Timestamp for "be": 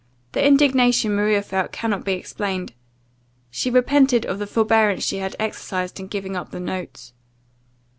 2.03-2.13